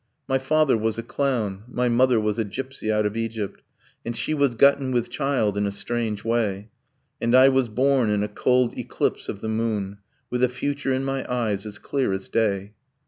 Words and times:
My 0.27 0.39
father 0.39 0.75
was 0.75 0.97
a 0.97 1.03
clown, 1.03 1.61
My 1.67 1.87
mother 1.87 2.19
was 2.19 2.39
a 2.39 2.43
gypsy 2.43 2.91
out 2.91 3.05
of 3.05 3.15
Egypt; 3.15 3.61
And 4.03 4.17
she 4.17 4.33
was 4.33 4.55
gotten 4.55 4.91
with 4.91 5.11
child 5.11 5.55
in 5.57 5.67
a 5.67 5.71
strange 5.71 6.23
way; 6.23 6.71
And 7.21 7.35
I 7.35 7.49
was 7.49 7.69
born 7.69 8.09
in 8.09 8.23
a 8.23 8.27
cold 8.27 8.75
eclipse 8.75 9.29
of 9.29 9.41
the 9.41 9.47
moon, 9.47 9.99
With 10.31 10.41
the 10.41 10.49
future 10.49 10.91
in 10.91 11.03
my 11.05 11.23
eyes 11.31 11.67
as 11.67 11.77
clear 11.77 12.13
as 12.13 12.29
day.' 12.29 12.73